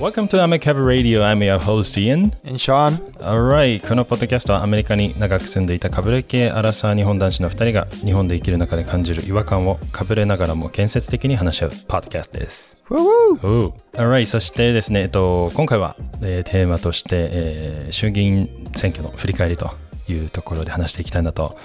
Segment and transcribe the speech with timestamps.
[0.00, 1.22] Welcome to Amicab Radio.
[1.22, 2.34] I'm your host Ian.
[2.44, 2.98] And Sean.
[3.22, 3.88] Alright.
[3.88, 12.76] このポッドキャストはアメリカに長く住んでいたかぶれ系アラサー日本男子の2人が日本で生きる中で感じる違和感をかぶれながらも建設的に話し合うポッドキャストです。
[12.90, 13.72] Oh.
[13.94, 14.26] Alright.
[14.26, 19.70] そしてですね、えっと、今回は、えーテーマとして、えー衆議院選挙の振り返りと
[20.06, 21.56] いうところで話していきたいなと、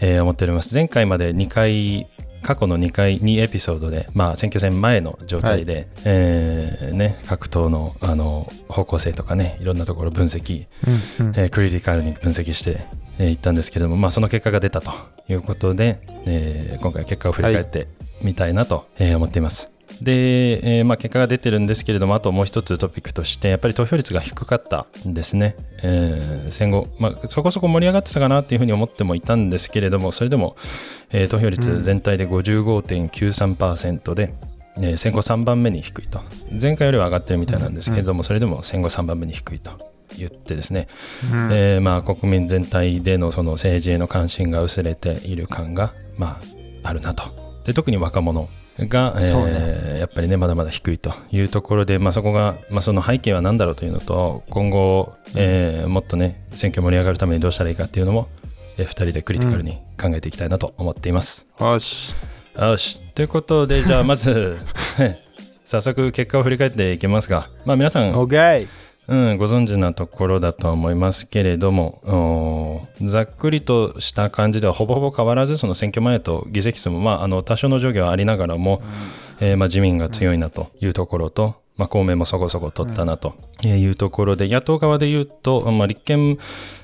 [0.00, 0.74] えー思っております。
[0.74, 2.06] 前回まで2回
[2.48, 10.66] 過去の2回2エピソードで、まあ、選挙戦前の状態で、えーね、各党のあの方向性とかねいろんなところ分析、
[11.20, 12.86] うんうんえークリティカルに分析して
[13.18, 14.92] えーいったんですけども、まあ、その結果が出たと
[15.28, 17.88] いうことで、えー今回結果を振り返って
[18.22, 19.77] みたいなと、えー思っています。
[20.02, 25.56] で、えーまあ、結果が出てるんですけれども、あともう一つトピックとして、やっぱり投票率が低かったんですね。
[25.82, 30.56] えー戦後、まあ、そこそこ盛り上がってたかなっていうふうに思ってもいたんですけれども、それでも、
[31.10, 34.34] えー投票率全体で55.93%で、
[34.76, 36.20] えー戦後3番目に低いと。
[36.60, 39.72] 前回よりは上がってるみたいなんですけれども、それでも戦後3番目に低いと
[40.16, 40.88] 言ってですね、
[41.32, 46.40] うんえーまあ、国民全体でのその政治への関心が薄れている感が、ま
[46.84, 47.24] あ、あるなと。
[47.64, 48.48] で特に若者
[48.78, 58.28] が、えーやっぱりねまだまだ低いというところで、まあ、そこが、まあ、その背景は何だろうというのと今後、えーもっとね選挙盛り上がるためにどうしたらいいかっていうのも、
[58.78, 61.46] え2人でクリティカルに考えていきたいなと思っています。
[61.60, 62.14] よし。
[62.56, 64.58] よしということでじゃあまず
[65.64, 68.66] 早速結果を振り返っていきますが、まあ、皆さん OK。
[69.08, 78.82] うん、ご存知なところだとは思いますけれども、ざっくりとした感じではほぼほぼ変わらず、その選挙前と議席数も、まあ、あの多少の上下はありながらも、
[79.40, 86.38] えーまあ、自民が強いなというところと、まあ、公明もそこそこ取ったなというところで、野党側で言うと、まあ、立憲、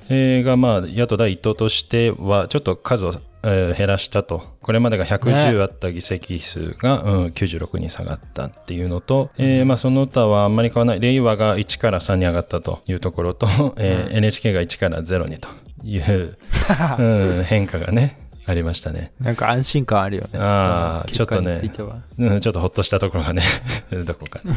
[0.09, 4.43] えーが、まあ、野党第一党としては、ちょっと数を、えー減らしたと。
[4.63, 11.01] これまでが110あった議席数が、うん、96に下がったっていうのと、えーまあ、その他はあんまり変わらない。
[11.01, 15.49] 令和が1から3に上がったというところと、 えー NHK が1から0にと
[15.83, 16.39] いう、
[16.99, 19.13] うん、変化がね、ありましたね。
[19.21, 20.31] なんか安心感あるよね。
[20.35, 23.43] あーそこのちょっとね結果についてはうん、ちょっとほっとしたところがね、
[24.07, 24.53] どこかに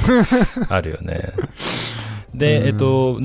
[0.69, 1.34] あるよね。
[2.34, 3.19] で、えっと、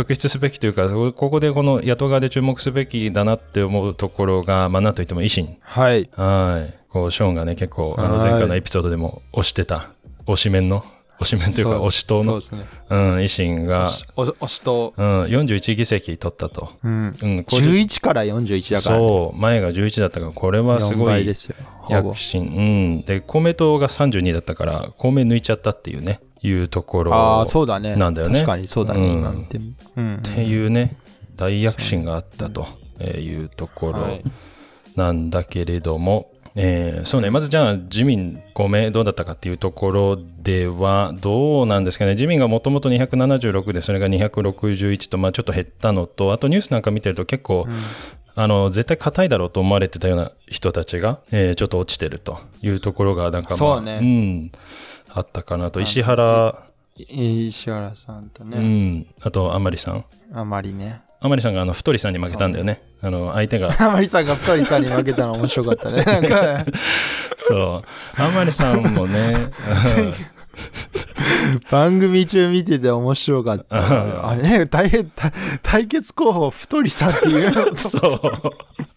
[0.00, 5.58] 特筆すべきというか、ここでこの野党側で注目すべきだなって思うところが、まあ、なんといっても維新。
[5.60, 6.08] はい。
[6.16, 6.74] はい。
[6.88, 9.90] こう、ショーンがね、結構、あの、はい前回のエピソードでも推してた、
[10.26, 10.84] 推しメンの、
[11.20, 12.66] 推しメンというか、推し党の、そうね。
[12.88, 16.70] うん、維新が、お押しと、うん、41議席取ったと。
[16.82, 17.16] うん。
[17.20, 19.02] うん、こうじ11から41だからね。
[19.02, 21.26] そう、前が11だったから、これはす4ごい
[21.90, 22.16] 躍。
[22.16, 22.42] 進。
[22.46, 22.46] う
[23.00, 23.02] ん。
[23.02, 27.14] で、公明党が32だったから、公明抜いちゃったっていうね、いうところ。
[27.14, 27.96] ああ、そうだね。
[27.96, 28.34] なんだよね。
[28.34, 29.00] 確かにそうだね、
[29.96, 30.16] うん。
[30.16, 30.96] っていうね、
[31.36, 32.66] 大躍進があったと
[33.04, 34.22] いうところはい。
[34.96, 47.66] なんだけれども、えーそうね、まずじゃあ自民、公明どうだったかっていうところでは、どうなんですかね、自民がもともと276で、それが261と、まあ、ちょっと減ったのと、あとニュースなんか見てると結構、
[48.34, 54.00] あの絶対硬いだろうと思われてたような人たちが、えーちょっと落ちてるというところが、なんかまあ、そうね。
[54.00, 54.52] ん、
[55.12, 56.66] あったかなと、石原、
[56.96, 60.04] 石原さんとうね、ん、あと甘利さん。
[60.32, 61.02] あまりね。
[61.20, 62.82] 甘利さんがあの太りさんに負けたんだよね。
[63.02, 63.74] あの相手が。
[63.78, 66.02] あまりさんが太りさんに負けたの面白かったね。
[66.02, 66.64] なんか、
[67.36, 67.82] そ
[68.16, 68.20] う。
[68.20, 69.50] 甘利さんもね
[71.70, 73.64] 番組中見てて面白かった。
[74.28, 75.32] あれ大変、対
[75.62, 78.20] 対決候補太りさんっていうそう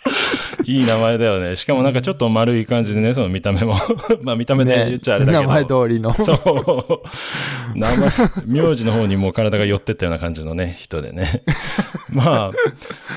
[0.65, 1.55] いい名前だよね。
[1.55, 3.75] しかもなんかちょっと丸い感じでねその見た目も。
[4.21, 6.13] まあ見た目で言っちゃあれだけど、名前通りの。
[6.23, 7.77] そう。
[7.77, 8.11] 名前
[8.45, 11.43] 名字の方にもう体が寄ってったような感じのね人でね。
[12.09, 12.51] まあ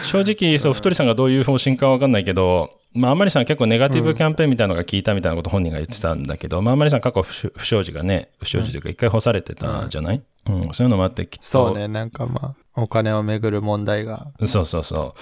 [0.02, 10.68] 正直そう太りさんがどういう方針かわかんないけどまあ、甘利さんは結構ネガティブキャンペーンみたいなのが効いたみたいなこと本人が言ってたんだけど、まあ、甘利さん過去不祥不祥事がね、不祥事というか一回干されてたじゃない、うん。
[10.72, 11.44] そういうのもあってきっと。
[11.44, 14.28] そうね、なんかまあ、お金をめぐる問題が。
[14.47, 15.20] そうそうそう。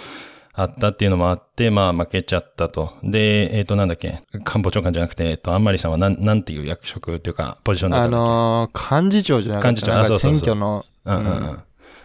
[0.56, 2.92] あったっていうのもあって、まあ負けちゃったと。
[3.02, 11.62] で、えっ、と、なんだっけ、官房長官じゃなくて、えっ、と、あんまりさんはなん、なんていう役職っていうか、ポジションだったあんだっけ、のー、幹事長じゃなかった幹事長あそうそうそう選挙の、うんうんうん。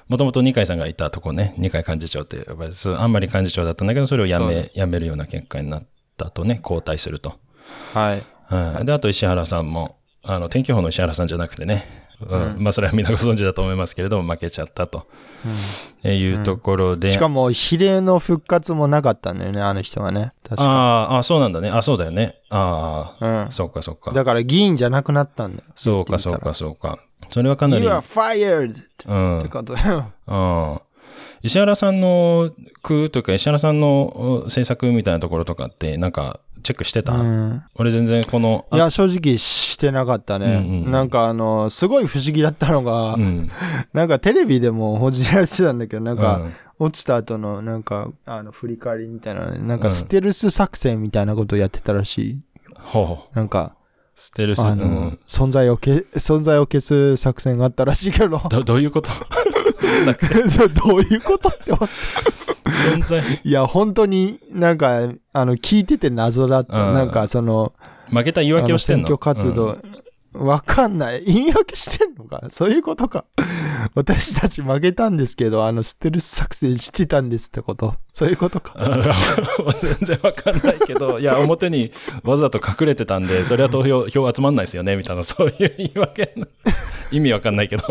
[0.07, 5.83] もともと二階さんがいたとこね、二階幹事長って、やっぱりそうあんまり幹事長だったんだけど、それを辞め、辞めるような結果になっ
[6.18, 7.35] たとね、交代すると。
[7.94, 8.24] はい。
[8.50, 8.85] うん。
[8.88, 12.42] で、あと石原さんも、あの、天気予報の石原さんじゃなくてね、うん。
[12.56, 15.06] うんまあ、それはみんなご存知だと思いますけれども、負けちゃったと
[16.04, 17.12] えいうところで。
[17.12, 20.33] しかも、比例の復活もなかったんだよね、あの人はね。
[20.44, 21.07] 確か。
[21.10, 21.69] あーあ、そうなんだね。
[21.69, 22.36] あ、そうだよね。
[22.50, 23.51] ああ、うん。
[23.51, 24.12] そうか、そうか。
[24.12, 25.69] だから議員じゃなくなったんだよ。
[25.75, 27.00] そうか、そうか、そうか。
[27.30, 27.83] それはかなり。
[27.83, 28.75] You are fired!
[29.07, 30.12] うんってことよ。
[30.27, 30.81] うん
[31.42, 32.51] 石原さんの
[32.83, 40.45] 空というか、石原さんの政策みたいなところとかって、なんかチェックしてた、うん俺全然この、あいや、正直してなかったね。
[40.45, 43.50] うんうんうんなんかあの、すごい不思議だったのが、うん。
[43.94, 52.39] なんかテレビでも報じられてたんだけど、なんか、うん落ちた後のなんか、あの、振り返りみたいなのね、なんうんかステルス作戦みたいなことをやってたらしい。
[52.73, 53.35] ほうほう。
[53.35, 53.75] なんか、
[54.15, 55.19] ステルス、あの、うん。
[55.27, 59.12] 存在を消、存在を消す作戦があったらしいけど、どどういうこと？
[60.73, 61.94] どういうことって思って。
[62.69, 66.89] 存在いや、本当になんか、あの、聞いてて謎だった。
[66.89, 67.74] うんなんか、その、
[68.12, 69.07] 負けた言い訳をしてんの？
[69.07, 69.77] 選挙活動、
[70.33, 71.24] わかんない。
[71.27, 72.44] 言い訳してんのか？
[72.50, 73.25] そういうことか。
[73.95, 77.95] 私たち負けたんですけど、あの、ステルス作戦してたんですってこと？
[78.12, 78.74] そういうことか。
[78.77, 79.04] うん
[79.80, 81.92] 全然わかんないけど、いや、表に
[82.24, 86.33] わざと隠れてたんで、それは投票、票集まんないですよね、みたいな、そういう言い訳。
[87.12, 87.83] 意味わかんないけど。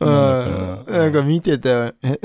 [0.00, 0.86] うなんん。
[0.88, 2.18] なんか見てて、え、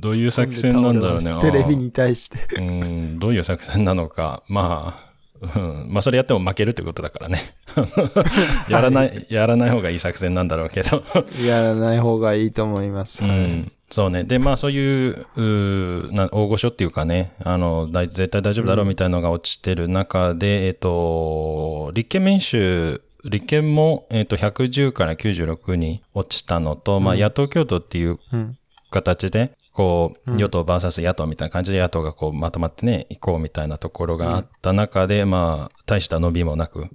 [0.00, 1.32] どういう作戦なんだろうね。
[1.40, 2.38] テレビに対して。
[2.56, 4.42] うん、どういう作戦なのか。
[4.48, 5.10] ま
[5.42, 7.54] あ、うん、まあそれやっても負けるってことだからね。
[8.68, 11.02] やらない、やらない方がいい作戦なんだろうけど。
[11.44, 13.22] やらない方がいいと思います。
[13.22, 13.72] はいうん。
[13.90, 14.24] そうね。
[14.24, 28.56] で、まあそういう、うーな大御所っていうかね、あの、大絶対大丈夫だろうみたいなのが落ちてる中で、えっと、立憲民主、立憲も、えっと、110から96に落ちたのと、まあ野党共闘っていううん。
[28.90, 30.38] 形で、こう、うん。
[30.38, 36.88] 与党 VS 野党みたいな感じで野党がこうまとまってね、行こうみたいなところがあった中で、まあ、大した伸びもなく、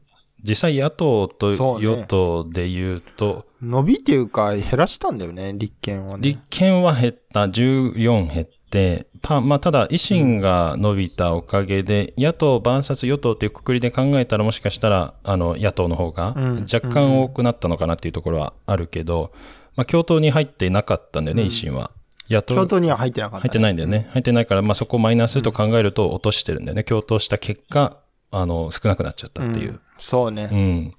[0.46, 6.20] 実際野党と与党で言うと、伸びっていうか、減らしたんだよね、立憲はね。
[6.22, 16.66] 立憲は減った、14減って、パまあ、ただ維新が伸びたおかげで、野党 VS 与党っていうくくりで考えたらもしかしたら、あの、野党の方がうん。
[16.72, 19.32] 若干多くなったのかなっていうところはあるけど、
[19.76, 21.48] まあ、共闘に入ってなかったんだよね、うん。
[21.48, 21.90] 維新は。
[22.30, 24.08] 野党京都には入ってなかった、入ってないんだよね。
[24.12, 26.84] 入ってないから、まあ、そこをマイナスと考えると落としてるんだよね。
[26.84, 27.98] 共闘した結果、
[28.32, 29.72] あの、少なくなっちゃったっていう。
[29.74, 30.50] んそうね。
[30.52, 30.58] うん。
[30.58, 30.94] うん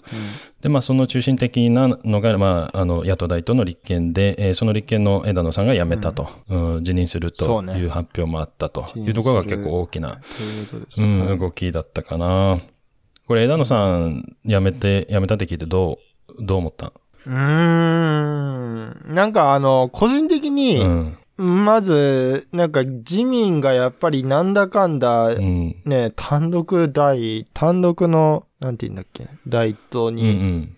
[0.62, 10.14] で、まあ、その中心的なのが、まあ、あの、野党大党の立憲で、えーその立憲の枝野さんが辞めたと、うん辞任するという発表もあったというところが結構大きな、う
[10.66, 11.02] ことです。
[11.02, 12.60] うん、はい動きだったかな。
[13.26, 15.98] これ、枝野さん辞めて、辞めたって聞いてど
[16.38, 16.92] う、どう思った？
[17.26, 19.14] うーん。
[19.14, 21.18] なんかあの、個人的うに、ん。
[21.38, 25.76] まず、なんか自民がやっぱりなんだかんだ、うん。
[25.84, 30.76] ね、単独第、単独の、なんて言うんだっけ、第一党うんうに、ん。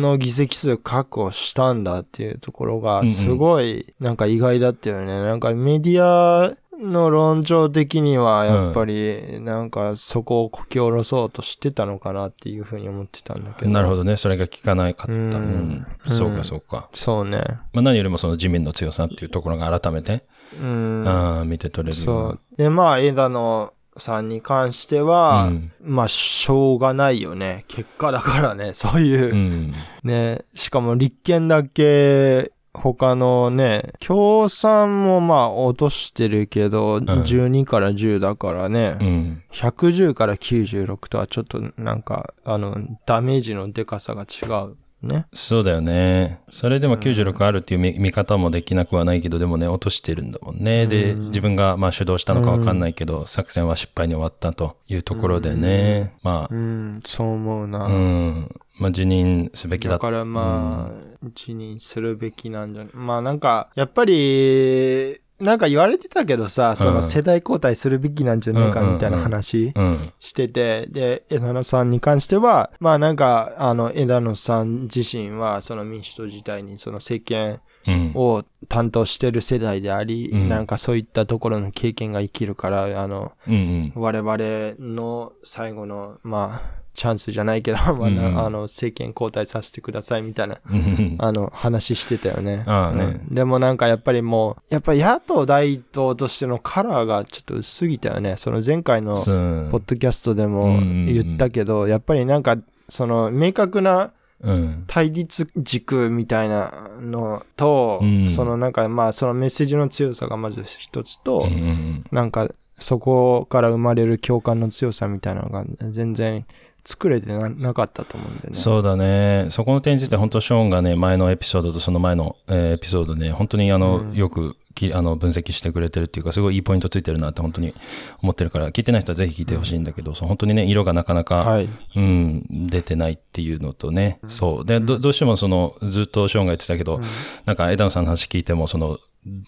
[0.00, 5.06] の議席数確保したんだっていうところが、うんうんすごい、なんか意外だったよね。
[5.06, 13.70] なんかメディアの論調的には、やっぱり、なんかそこをこき下ろそうとしてたのかなっていうふうに思ってたんだけど。
[13.70, 14.16] なるほどね。
[14.16, 15.12] それが効かなかった。
[15.12, 15.86] ううんん。
[16.08, 16.88] そうか、そうか。
[16.94, 17.42] そうね。
[17.72, 20.24] まあ、何よりもその自民の強さっていうところが改めて、
[20.60, 21.44] うん。
[21.46, 22.40] 見て取れるよそう。
[22.56, 27.64] で、まあ、枝野さんに関しては、うんまあ、しょうがないよね。
[27.68, 29.74] 結果だからね、そういう、うん。
[30.02, 30.44] ね。
[30.54, 39.42] しかも立憲だけ、他のね、共産もまあ落としてるけど、12から10だからね、うん。
[39.52, 42.76] 110から96とはちょっとなんか、あの、
[43.06, 44.76] ダメージのでかさが違う。
[45.02, 45.26] ね。
[45.32, 46.40] そうだよね。
[46.50, 50.86] それでも96あるっていう見見方もできなくはないけど、でもね、落としてるんだもんね。
[50.86, 56.14] で、うん自分がまあ主導したのかわかんないけど、作戦は失敗に終わったというところでね。
[56.22, 57.86] まうん、そう思うな。
[57.86, 58.56] あ、うん。
[58.80, 59.94] まあ辞任すべきだ。
[59.94, 62.92] だからまあ、辞任するべきなんじゃない？
[62.94, 70.12] まあなんか、やっぱり、なんか言われてたけどさ、その世代交代するべきなんじゃねえかみたいな話うん。
[70.18, 78.12] してて、で、枝野さんに関しては、まあなんか、あの、枝野さん自身は、その民主党自体にその政権うん。
[78.14, 80.48] を担当してる世代であり、うん。
[80.50, 83.92] なんかそういったところの経験が生きるから、あの、うん。
[83.94, 84.36] 我々
[84.78, 91.16] の最後の、まあ、チャンスじゃないけど、 まあうんな、あの、政権交代させてくださいみたいな、うん。
[91.18, 92.64] あの、話してたよね。
[92.66, 98.34] ああねうんでもなんかやっぱりもう、やっぱ野党第一党としてのカラーがちょっと薄すぎたよね。
[98.36, 102.56] その前回のポッドキャストでも言ったけど、やっぱりなんか、
[102.88, 104.10] その明確な
[104.42, 104.84] うん。
[104.86, 116.46] 対立軸みたいなのと、うんそのなんかまあそのメッセージの強さがまず一つと、うんうんなんかそこから生まれる共感の強さみたいなのが全然
[116.84, 118.54] 作れてななかったと思うんでね。
[118.54, 119.46] そうだね。
[119.50, 127.74] そこの点について本当ショーンがね、前のエピソードとその前の、えーエピソードで、本当にあの、うんよくきあの分析してくれてるっていうか、すごいいいポイントついてるなって本当に
[128.22, 131.68] 思ってるから、聞いてない人はぜひ聞いてほしいんだけど、そう本当にね、色がなかなか、はい。
[131.96, 134.64] うん、出てないっていうのとね、そう。
[134.64, 137.00] で、どどうしてもその、ずっとショーンが言ってたけど、
[137.44, 138.98] なんか枝野さんの話聞いても、その、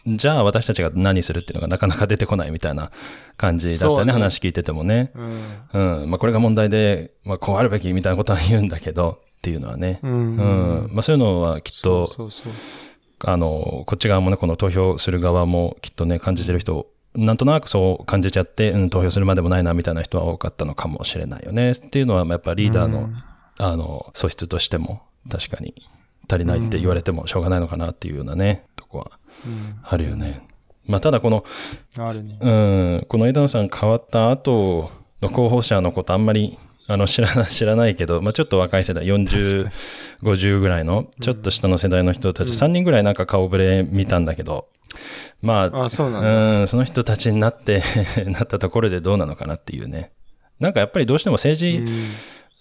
[0.07, 2.91] じゃあ私たちが何するっていうのがなかなか出てこないみたいな
[3.37, 5.13] 感じだったね、ね話聞いててもね。
[5.15, 5.23] う
[5.79, 6.03] ん。
[6.03, 6.11] うん。
[6.11, 10.01] まあこれが問題で、まあこうあるべきみたいなことは言うんだけど、っていうのはね。
[10.03, 10.11] うん。
[10.11, 10.91] うん。
[10.93, 12.53] まあそういうのはきっと、そうそう。
[13.25, 21.71] あの、こっち側もね、この投票する側もきっとね、感じてる人、なんとなくそう感じちゃって、うん、投票するまでもないな、みたいな人は多かったのかもしれないよね。
[21.71, 23.17] っていうのは、まあやっぱリーダーの、うん
[23.59, 25.75] あの、素質としても、確かに
[26.29, 29.22] 足りないって言われてもしょうがないのかなっていうようなね、とこはうん。
[29.83, 30.47] あるよね。
[30.87, 31.45] まあ、ただこの、
[32.23, 32.39] ね。
[32.41, 32.51] う
[33.03, 36.59] ん、この枝野さん変わった後の候補者のことあんまり
[36.89, 39.71] あの知らない 知らないけど、まあ、ちょっと若い世代40、
[40.23, 44.69] 50ぐらいのちょっと下の世代の人たち3人ぐらいなんか顔ぶれ見たんだけど、
[45.41, 46.07] まあ、あ、そ。
[46.07, 47.83] うん、その人たちになって
[48.27, 50.13] なったところでどうなのかなっていうね。
[50.59, 52.11] なんかやっぱりどうしても政治、うん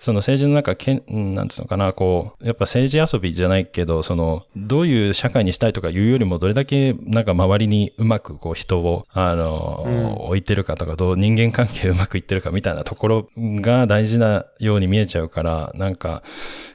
[0.02, 16.24] その政治の中、けんうんなんつうのかな、こう、やっぱ政治遊びじゃないけど、その、どういう社会にしたいとかいうよりも、どれだけなんか周りにうまくこう人を、あの、うん置いてるかとか、どう人間関係うまくいってるかみたいなところが大事なように見えちゃうから、なんか、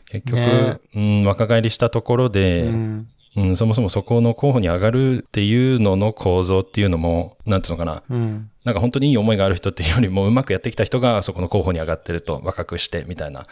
[0.09, 3.09] 結局、ねうん、若返りしたところで、うん。
[3.37, 8.50] うん、そもそもそこの候補に上がるっていうのの構造っていうのも、なんつうのかな、うん。
[8.64, 13.47] なんか本当にいい思いがある人っていうよりも、うまくやってきた人がそこの候補に上がってると、若くしてみたいな。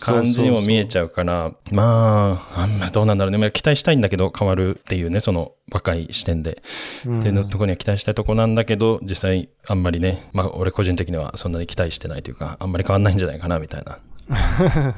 [0.00, 3.38] 感じにも見えちゃうから、まあ、あんまどうなんだろうね。
[3.38, 6.62] まあ期待したいんだけど変わるっていうね、その若い視点で。
[7.06, 13.98] うんっていうのところには期待したいところなんだけど、実際あんまりね、まあ俺個人的にはそんなに期待してないというか、あんまり変わんないんじゃないかなみたいな。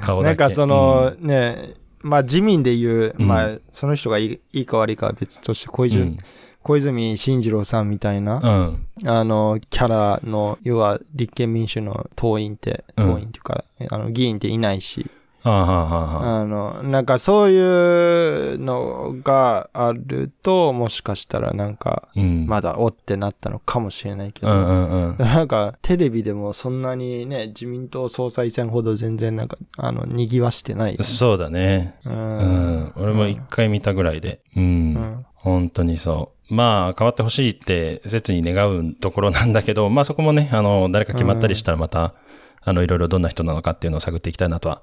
[0.00, 0.38] 顔だけ。
[0.40, 3.26] なんかその、ね、まあ自民でいう、うん。
[3.26, 6.18] まあその人がいいいいか悪いかは別として小うん、泉,、
[6.62, 8.86] 小泉進次郎さんみたいな、うん。
[9.08, 13.12] あの、キャラの、要は立憲民主の党員って、うん。
[13.14, 15.10] 党員っていうか、あの議員っていないし、
[15.46, 22.46] あの、なんかそういうのがあると、もしかしたらなんか、うん。
[22.46, 24.48] まだおってなったのかもしれないけど。
[24.48, 31.04] なんか、テレビでもそんなにね、自民党総裁選ほど全然なんか、あの、賑わしてないよね。
[31.04, 31.96] そうだね。
[32.06, 32.10] う。
[32.10, 32.92] うんん。
[32.96, 34.40] 俺も一回見たぐらいで。
[34.56, 34.64] うん。
[34.64, 34.66] う
[34.98, 35.26] ん。
[35.34, 36.54] 本当にそう。
[36.54, 42.14] まあ、変わってほしいって切に願うところなんだけど、まあそこもね、あの、誰か決まったりしたらまた、
[42.64, 44.82] あの、いろいろどんな人なのかっていうのを探っていきたいなとは、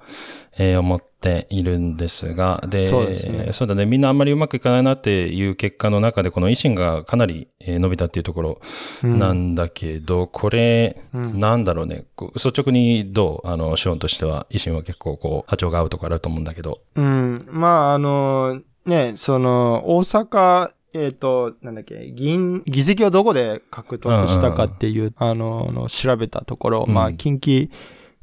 [0.58, 3.50] えー思っているんですが、で、そうですね。
[3.52, 8.62] そうだね、みんなあんまりうまくいかないなっていう結果の中で、この維新がかなり、えー伸びたっていうところ
[9.04, 9.20] うん。
[9.20, 11.40] なんだけど、これ、うん。
[11.40, 13.48] なんだろうね、率直にどう？
[13.48, 16.80] あの、シオンとしては、維新は結構こう、波長が合うところあると思うんだけど。
[16.96, 17.48] うん。
[17.50, 27.70] まあ、あの、ね、その、大阪、えっ、と、なんだっけ、議員、議席をどこで獲得したかっていう、あの、の調べたところ、うんまあ、近畿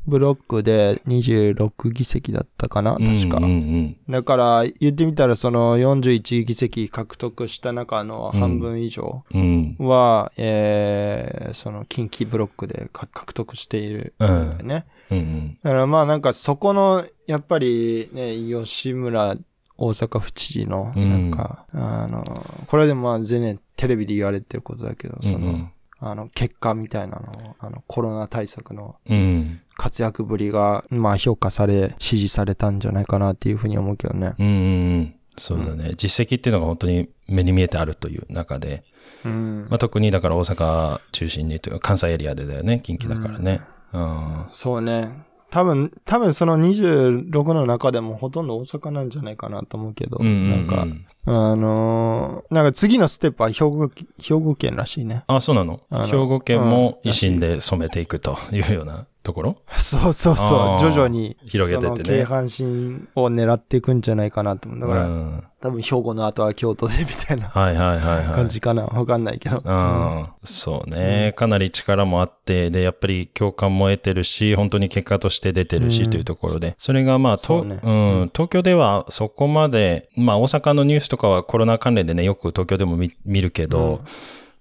[0.08, 3.36] ブロックで26議席だったかな、確か。
[3.36, 9.76] うんうんだから、言ってみたら、その41議席獲得した中の半分以上うん。
[9.78, 9.86] うん。
[9.86, 14.86] は、えー、その近畿ブロックでか獲得しているんだよね。
[15.10, 15.58] うんうん。
[15.62, 19.36] だからまあなんかそこの、やっぱりね、吉村
[19.78, 22.24] 大阪府知事の、うんなんか、あの、
[22.66, 25.70] これでもまあ全然テレビで言われてることだけど、その、うん
[26.00, 29.60] あの、結果みたいなのを、あの、コロナ対策のうん。
[29.76, 34.34] 活躍ぶりが、まあ評価され、支持されたんじゃないかなっていうふうに思うけどね。
[34.38, 34.56] うんうんう
[35.00, 35.14] ん。
[35.36, 35.94] そうだね。
[35.96, 38.84] 実績っていうのが本当に目に見えてあるという中で、
[39.24, 39.66] うん。
[39.68, 43.60] まあ、特にだから大阪中心にというか関西エリアでだよね、近畿だからね。
[43.92, 44.46] うん。
[44.50, 45.10] そうね。
[45.50, 50.50] 多分、多分その26の中でもほとんど大阪なんじゃないかなと思うけど、うんうんうん。
[50.50, 50.86] なんか、
[51.26, 55.24] あのーなんか次のステップは兵庫、兵庫県らしいね。
[55.26, 55.80] あ、そうなの？
[56.06, 59.56] 兵庫県もうん維新で染めていくというようなところ？
[59.76, 64.80] そうそうそう徐々に、広げてってね京阪神を狙っていくんじゃないかなと思う。
[64.80, 65.44] だから、うん。
[65.60, 68.34] 多分兵庫の後は京都でみたいなはいはいはいはい。
[68.36, 68.84] 感じかな。
[68.84, 69.60] わかんないけど。
[69.64, 84.02] うん、そうね、かなり力もあって、で、やっぱり共感も得てるし、本当に結果として出てるし、うんというところで、それがまあ、とそうねうん、東京ではそこまで、まあ大阪のニュースとかはコロナ関連でね、よく東京でも見見るけど、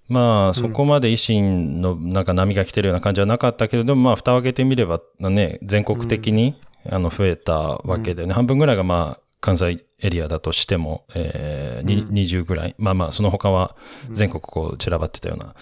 [0.08, 12.08] まあ、そこまで維新のなんか波が来てるような感じはなかったけれども、まあ、蓋を開けてみれば、ね、全国的に、あの増えたわけでね、半分ぐらいがまあ、関西エリアだとしても、えーにうん。
[12.08, 12.74] 20ぐらい。
[12.78, 13.76] まあまあ、その他は
[14.10, 15.54] 全国こう散らばってたような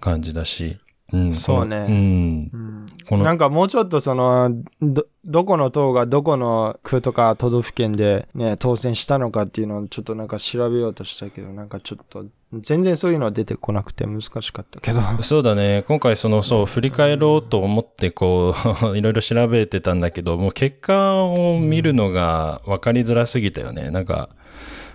[0.00, 0.78] 感じだし。
[1.14, 2.50] うん、そうねうん。
[2.52, 2.74] うん
[3.06, 15.00] このなんかもうちょっとその、ど、どこの党がどこの区とか都道府県でね、当選したのかっていうのをちょっとなんか調べようとしたけど、なんかちょっと、全然そういうのは出てこなくて難しかったけど。
[15.20, 15.84] そうだね。
[15.86, 23.90] 今回その、そう、振り返ろうと思って、こう、 いろいろ調べてたんだけど、もう結果を見るのが分かりづらすぎたよね。
[23.90, 24.30] なんか、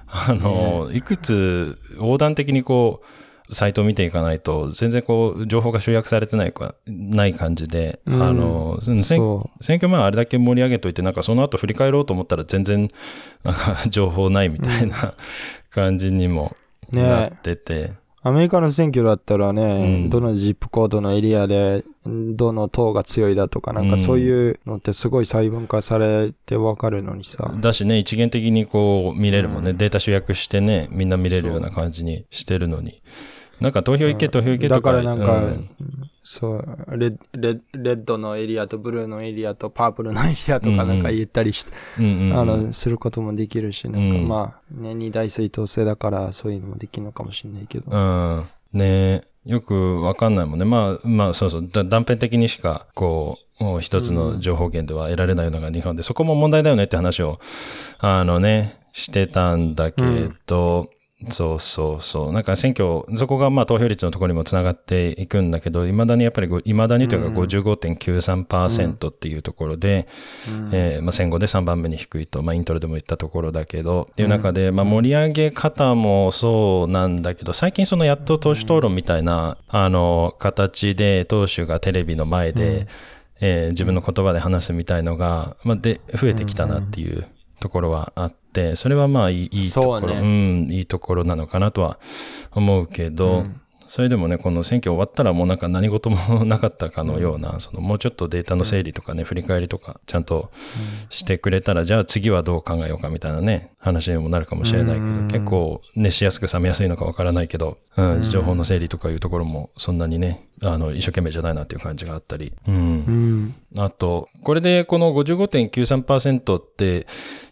[0.08, 3.06] あの、いくつ横断的にこう、
[3.52, 8.22] サイトを見ていかないと、全然こう、情報が集約されてないか、ない感じで、うん。
[8.22, 9.22] あの、選
[9.60, 12.88] 挙前あれだけ盛り上げといて、なんかその後振り返ろうと思ったら全然、
[13.44, 15.14] なんか 情報ないみたいな
[15.70, 16.56] 感じにも
[16.92, 16.96] う。
[16.96, 17.04] ね。
[17.04, 19.62] なってて、アメリカの選挙だったらね、
[20.04, 20.10] うん。
[20.10, 24.02] どのジップコードのエリアで、どの党が強いだとか、なんかうん。
[24.02, 27.54] そういうのってすごい細分化されてわかるのにさ。
[27.60, 29.78] だしね、一元的にこう見れるもんね、うん。
[29.78, 33.02] データ集約してね、みんな見れるような感じにしてるのに。
[33.60, 34.94] なんか投票行け、投票行けとか。
[34.94, 35.70] だからなんか、うん
[36.32, 47.90] そうレッレッ、レッドのエリアとブルーのエリアとパープルのエリアとかなんか言ったりして、うんうんうんあの、することもできるし、なんかうんまあ、ね、二大水統制だからそういうのもできるのかもしれないけど。
[47.90, 48.48] うん。
[48.78, 50.66] ねよくわかんないもんね。
[50.66, 51.68] まあ、まあ、そうそう。
[51.68, 57.40] だ断片的にしか、こう、もう一つの情報源では得られないのが日本で、そこも問題だよねって話を、
[57.98, 60.04] あのね、してたんだけ
[60.46, 60.90] ど、
[61.28, 62.32] そうそうそう。
[62.32, 67.36] なんか選挙、そこがまあ投票率のところにもつながっていくんだけど、未だにやっぱりご、未だにというかうん。
[67.36, 70.08] 55.93%っていうところで、
[70.48, 70.70] うん。
[70.72, 82.88] えーまあ、戦後で3番目に低いと、まあ、イントロでも言ったところだけど、っていう中で、まあ、盛り上げ方もそうなんだけど、最近そのやっと党首討論みたいな、あの、形で党首がテレビの前で、
[83.42, 87.26] えー自分の言葉で話すみたいのが、まあ、で、増えてきたなっていう
[87.60, 90.20] ところはあって、それはまあいいいいところ、ね。
[90.20, 92.00] うん、いいところなのかなとは
[92.52, 93.62] 思うけど、うん。
[93.90, 100.52] それでもね、この選挙終わったらもうなんか何事もなかったかのような、そのもうちょっとデータの整理とかね、振り返りとかちゃんと
[101.10, 105.28] してくれたら、じゃあ次はどう考えようかみたいなね、話にもなるかもしれないけど、うん。
[105.28, 108.30] 結構熱しやすく冷めやすいのかわからないけど、うんうん。
[108.30, 112.54] 情報の整理とかいうところもそんなにね、あの、一生懸命じゃないなっていう感じがあったり。
[112.68, 112.76] うん。
[112.76, 113.56] うん。
[113.84, 117.08] あと、これでこの55.93%って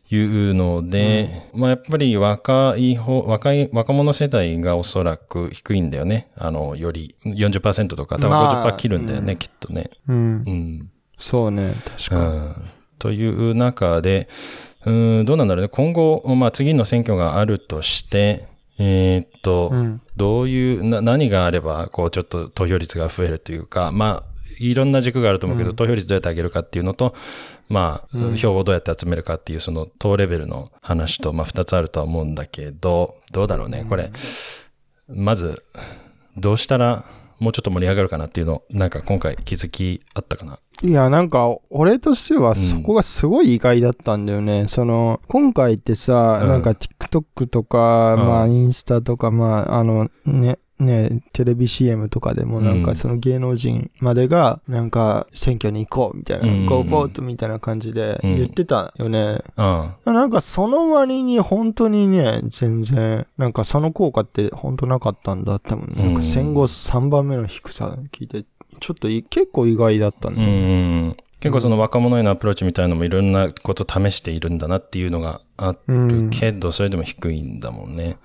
[0.09, 0.17] い
[0.51, 6.31] うので、まあやっぱり若い方、若い、若者世代がおそらく低いんだよね。
[6.37, 9.89] あの、より40%とか、多分まあ50%切るんだよね、うんきっとね。
[10.07, 10.51] うんう。
[10.51, 10.91] ん。
[11.19, 12.39] そうね、確うかに。
[12.39, 12.55] ん。
[12.99, 14.29] という中で、
[14.85, 14.91] う
[15.23, 15.69] ん、どうなんだろうね。
[15.69, 18.47] 今後、まあ次の選挙があるとして、
[18.79, 20.01] えーっと、うん。
[20.15, 27.15] どういう、な、何があれば、こう、ちょっと投票率が増えるというか、まあ、いろんな軸があると思うけど、うん投票率どうやって上げるかっていうのと、
[27.69, 34.11] まあ、うん票をどうやって集めるかっていう、その、党レベルの話と、まあ、二つあるとは思うんだけど、どうだろうね、これ。
[35.09, 35.63] まず、
[36.37, 37.05] どうしたら、
[37.39, 40.59] もうちょっと盛り上がるかなっていうの、なんか今回気づきあったかな？
[40.81, 44.65] いや、なんか、俺としてはんそこがすごい意外だったんだよね。
[44.67, 59.41] その、今回ってさ、うんなんか TikTok とか、うんまあ、インスタとか、まあ、あの、ね、ね、テレビ CM とかでもなんうんかその芸能人までがなんか選挙に行こうみたいな、うん Go vote みたいな感じで言ってたよね。
[59.57, 60.13] うん。
[60.13, 68.45] なんかその割に本当にね、全然、なんかその効果って本当なかったんだってもん、なんか戦後3番目の低さ聞いて、
[68.79, 70.37] ちょっとい結構意外だったんう。
[70.37, 71.17] ん。
[71.39, 78.17] 結構その若者へのアプローチみたいなのもいろんなこと試しているんだなっていうのがあるけど、それでも低いんだもんね。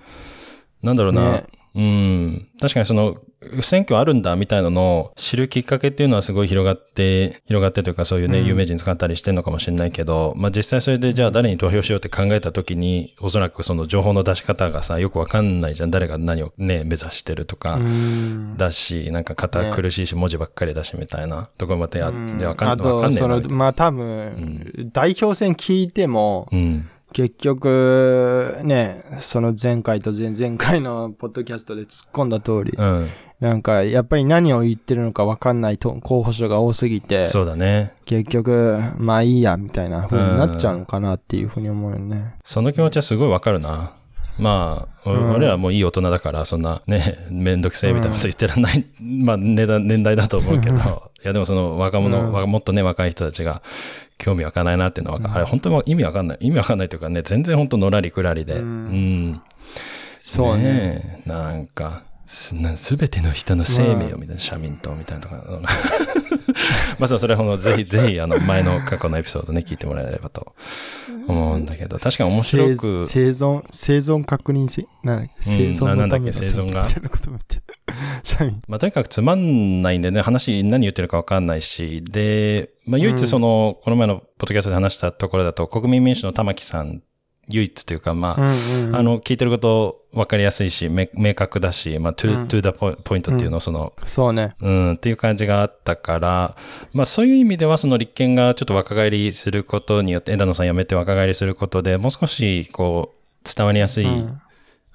[0.83, 1.31] なんだろうな。
[1.33, 2.47] ねうん。
[2.61, 3.17] 確かにその、
[3.61, 15.91] 選挙あるんだみたいなのを知るきっかけっていうのはすごい広がって、広がってというかそういうね、うん有名人使ったりしてるのかもしれないけど、まあ実際それでじゃあ誰に投票しようって考えた時に、おそらくその情報の出し方がさ、よくわかんないじゃん。
[15.91, 17.75] 誰が何をね、目指してるとか。
[17.75, 26.89] うんだし、なんか堅苦しいし、文字ばっかりだしみたいなところまでやって、わかんあわかんと、そのまあ多分、代表選聞いても、うん。
[27.13, 33.09] 結局、ね、その前回と前々回のポッドキャストで突っ込んだ通り、うん。
[33.39, 37.93] なんかやっぱり何を言ってるのか分かんないと候補者が多すぎて、そうだね。
[38.05, 42.35] 結局、まあいいや、みたいな風になっちゃうのかなっていうふうに思うよね。
[42.43, 43.93] その気持ちはすごいわかるな。
[44.39, 53.61] まあ、おうん俺らもういい大人だから、そんなね、 めんどくせえみたいなこと言ってらんない、まあ年代年代だと思うけど、 いやでもその若者、うんわもっとね、若い人たちが
[54.17, 56.37] 興味湧かないなっていうのはあれ本当に意味わかんない。
[56.41, 58.53] 意味わかんないというかね、全然本当のらりくらりで。
[58.55, 59.41] ううんん。
[60.17, 60.63] そうね。
[60.63, 62.55] ねえなんか、す
[62.97, 65.41] べての人の生命をみたいな、社民党みたいなとか。
[66.99, 70.53] まあそう、それほどぜひ、ぜひ、あの、前の過去のエピソードね、聞いてもらえればと
[71.27, 76.87] 思うんだけど、確かに面白く、生存、生存確認し、なんだっけ生存ななんだっけ生存が？
[78.67, 87.01] まあとにかくつまんないんでね、話何言ってるかわかんないし、で、まあ唯一その、この前のポッドキャストで話したところだと、国民民主の玉木さん、
[87.49, 92.47] 唯一というか、まあ、うんうんあ、の、聞いてること分かりやすいし、め明確だし、まあ、to, うん。
[92.47, 94.51] to the point っていうのをその、そうね。
[94.61, 96.55] うん、っていう感じがあったから、
[96.93, 104.41] まあそういう意味ではその立憲がちょっと若返りすることによって、枝野さん辞めて若返りすることで、もう少しこ伝わりやすい、うん。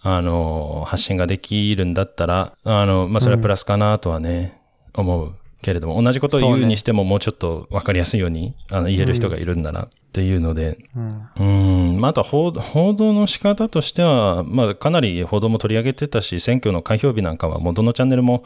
[0.01, 4.61] あの、発信ができるんだったら、あの、まあ、それはプラスかなとはね、
[4.95, 11.29] 思うけれども、同じことを言そうにしても、もうちょっと分かりやすいように、あの、言える人がいるんだなっていうので、うん。
[11.37, 18.45] うん、まあ、あとは報報道の仕方としては、まあ、かなり報道も取り上げてたし、選挙の開票日なんかは、もうどのチャンネルも、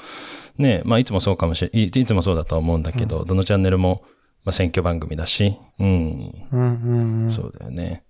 [0.57, 4.03] ね、まあ、いつもそうかもしれい、いつもそうだとは思うんだけど、どのチャンネルも、
[4.45, 7.31] まあ、選挙番組だし、うん、うんうんうん。
[7.31, 8.05] そうだよね。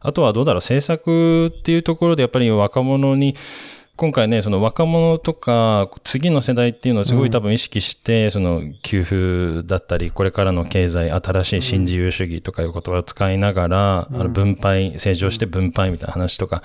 [0.00, 3.34] あとはどうだろう、政策っていうところでやっぱり若者に、
[3.96, 16.64] 今回ね、その若者とか、次の世代っていうのをすごい多分意識して、その給付だったり、これからの経済、新しい新自由主義とかいう言葉を使いながら、あの分配、正常して分配みたいな話とか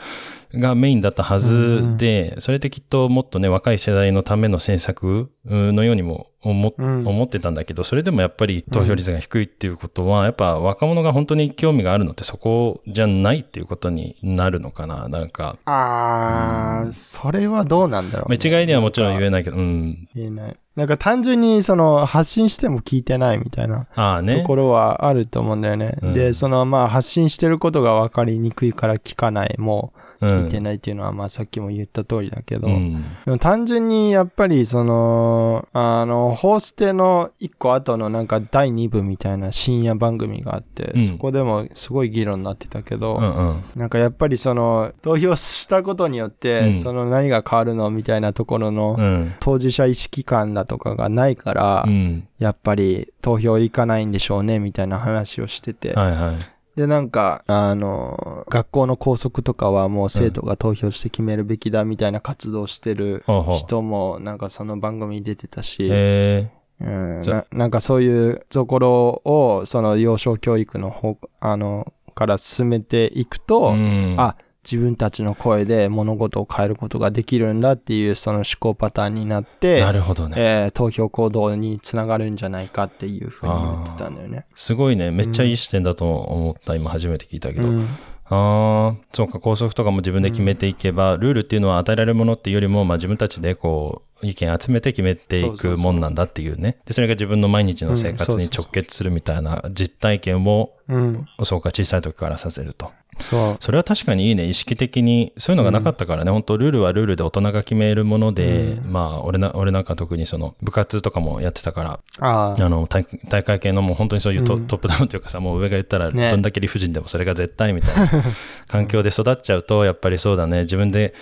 [0.55, 15.10] がメインだったはずで、それってきっともっとね、若い世代のための政策のようにも思うん思ってたんだけど、それでもやっぱり投票率が低いっていうことは、やっぱ若者が本当に興味があるのってそこじゃないっていうことになるのかな。
[15.10, 20.08] なんか、あー、それはどうなんだろうまね、あ一概にはもちろん言ええないけど、うん。
[20.15, 20.56] 言えない。
[20.75, 24.43] なんか単純にその発信しても聞いてないみたいなああとね。
[24.47, 25.97] ころはあると思うんだよね。
[26.02, 30.63] うんで、そのまあ発信してることが分かりにくいから聞かない、もうう聞いてん。
[30.63, 33.03] ないっていうのはまあさっきも言った通りだけど、うん。
[33.25, 43.63] でも単純にやっぱりその、あの、ホーステの一個後のなんか第2部みたいな深夜番組があって、うんそこでもすごい議論になってたけど、うんうん。
[43.75, 49.34] なんかやっぱりその投票したことによって、うんその何が変わるのみたいなところの、うん。
[49.39, 52.27] 当事者意識感だとかがないから、うん。
[52.39, 56.36] やっぱり投票行かないんでしょうねみたいな話をしてて、はいはい。
[56.79, 63.25] でなんかあの学校の校則とかはもう生徒が投票して決めるべきだみたいな活動してる。
[63.57, 74.15] 人もなんかその番組に出てたし、えうん、ななんかそういうところをその幼少教育の方あのから進めていくえと、うん。
[74.17, 80.35] あ自分たちの声で物事を変えることができるんだっていうその思考パターンになってなるほどね。
[80.37, 84.45] えー投票行動につながるんじゃないかっていうふうに言ってたんだよね。
[84.55, 85.11] すごいね。
[85.11, 86.75] めっちゃいい視点だと思った。
[86.75, 87.67] 今初めて聞いたけど。
[87.67, 87.87] うん
[88.31, 96.77] ああ、そうか、校則とかも自分で決めていけば、ルールっていうのは与えられるものっていうよりも、まあ自分たちでこう、意見集めて決めていくもんなんだっていうね。
[96.85, 101.25] で、それが自分の毎日の生活に直結するみたいな実体験を、うん。
[101.43, 102.91] そうか、小さい時からさせると。
[103.19, 103.58] そう。
[103.60, 104.45] それは確かにいいね。
[104.45, 114.67] 意識的に、そういうのがなかったからね、本当ルールはルールで大人が決めるもので、まあ、俺な、俺なんか特にその、部活とかもやってたから、あの大大会系のもう本当にそういうト,、うん。
[114.67, 116.32] トップダウンというかさもう上が言ったらね。
[116.32, 118.23] どんだけ理不尽でもそれが絶対みたいな
[118.67, 120.62] 環境で育っちゃうとやっぱりそうだね。
[120.62, 121.13] 自分で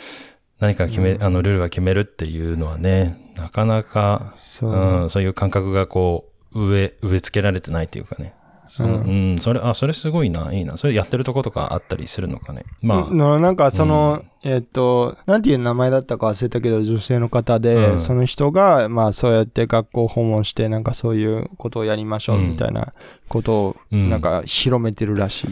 [0.60, 4.72] 何か決め、あのルールが決めるっていうのはねなかなか、そう。
[4.72, 8.34] うん、そういう感覚がこう植え植え付けられてないっていうかね
[8.68, 9.38] そう、うん。
[9.40, 10.54] それあそれすごいな。
[10.54, 10.78] いいな。
[10.78, 12.66] それやってるとことかあったりするのかね。
[12.82, 18.00] まあ、のなんかその、えっと、なんていう名前だったか忘れたけど、女性の方で、うん。
[18.00, 22.94] その人が、まあそうやって学校訪問して、なんかそういうことをやりましょうみたいな
[23.30, 24.10] ことを、うん。
[24.10, 25.48] なんか広めてるらしい。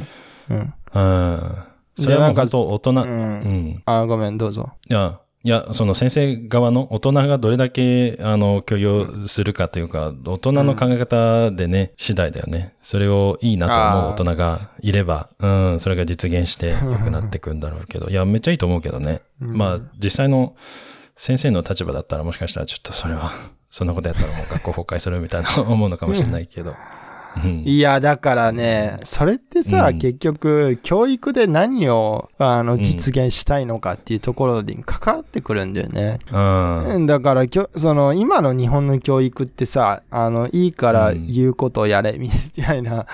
[0.50, 0.74] うん。
[0.94, 1.58] うん、
[1.98, 2.94] それはもう本当大人、う。
[2.96, 3.10] うん
[3.72, 4.72] ん、あ、ごめん、どうぞ。
[4.90, 12.74] いや、いや、その先生側の大人がどれだけ、あの、許容するかというか、大人の考え方でね、次第だよね。
[12.82, 19.22] それをいいなと思う大人がいれば、うん、それが実現して良くなってくんだろうけど、 いや、めっちゃいいと思うけどね。
[19.40, 20.56] まあ、実際の
[21.16, 23.32] 先生の立場だったらもしかしたらちょっとそれは、
[23.70, 26.74] そんなことやったらもう学校崩壊するみたいな思うのかもしれないけど。
[27.44, 27.64] うん。
[27.66, 36.20] いや、だからね、それってさ、うん結局、教育で何を、あの、ん実現したいのかっていうところに関わってくるんだよね。
[36.32, 37.06] うん。
[37.06, 43.06] だからきょ、その、今の日本の教育ってさ、あの、いいから言うことをやれ、みたいな、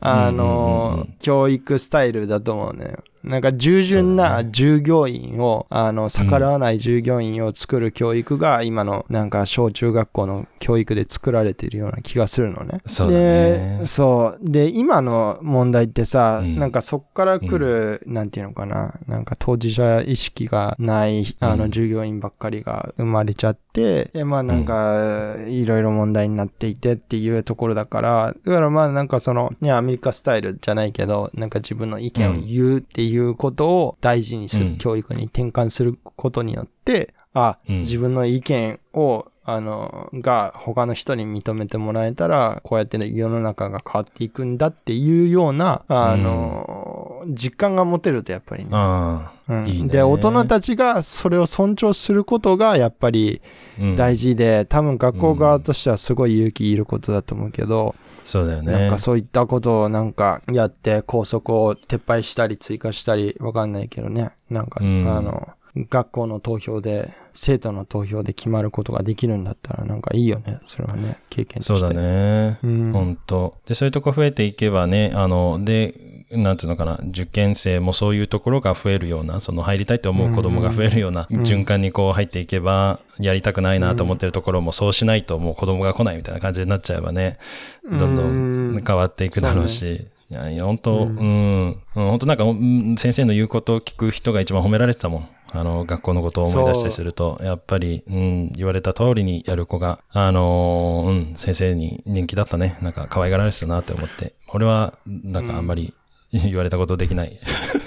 [0.00, 2.96] あのん、教育スタイルだと思うね。
[3.26, 12.80] なんか、従順な従業員を、あの、逆らわない従業員を作る教育が、今の、なんか、小中学校の教育で作られているような気がするのね。
[12.86, 13.78] そうだね。
[13.80, 14.50] で、そう。
[14.50, 16.58] で、今の問題ってさ、うん。
[16.58, 21.70] なんかそっから来る、なんていうのかな、なんか当事者意識がない、あの、うん。
[21.70, 34.78] 従業員ばっかりが生まれちゃって、で、まあなんか、いろいろ問題になっていてっていうところだから、だからまあなんかその、ね、アメリカスタイルじゃないけど、なんか自分の意見を言うっていうことを大事にする、うん。
[34.78, 37.78] 教育に転換することによって、あ、うん。
[37.80, 48.70] 自分の意見を、あの、が他の人に認めてもらえたら、こうやってね世の中が変わっていくんだっていうような、あの、実感が持てるとやっぱりね。
[48.72, 53.40] うんいいねで、大人たちがそれを尊重することがやっぱり
[53.78, 58.72] うん大事で、多分学校側としてはすごい勇気いることだと思うけど、そうだよね。
[58.72, 64.32] なんかそういったことをなんかやって校則を撤廃したり追加したりわかんないけどね。
[64.50, 70.58] なんか、うんあの、学校の投票で、生徒の投票で決まることができるんだったらなんかいいよね。
[70.64, 71.80] それはね、経験として。
[71.80, 72.00] そうだ。
[72.00, 72.58] ね。
[72.64, 72.92] うん。
[72.92, 75.94] 本当で、そういうとこ増えていけばね、あの、で、
[76.30, 87.38] なんつうのかな、受験生もそういうところが増えるような、その入りたいと思う子供が増えるようなうん循環にこう入っていけば、やりたくないなと思ってるところもそうしないともう子供が来ないみたいな感じになっちゃえばね、
[87.84, 95.28] どんどん変わっていくだろうし、いや、いや本当、ううんん、うん、本当なんか、うん先生の言うことを聞く人が一番褒められてたもん。
[95.52, 102.78] あの、学校のことを思い出したりすると、やっぱり、うん、言われた通りにやる子が、あのーうん、先生に人気だったね。
[102.82, 104.34] なんか可愛がられてたなって思って。
[104.52, 105.94] 俺は、なんかあんまり
[106.32, 107.38] 言われたことできない。
[107.38, 107.85] 子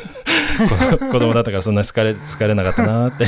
[1.12, 3.26] 子供だったからそんな疲れ、疲れなかったなって